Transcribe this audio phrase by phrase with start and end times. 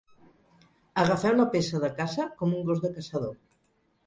[1.03, 3.39] Agafem la peça de caça com un gos de caçador.